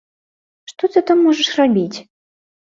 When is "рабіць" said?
1.61-1.97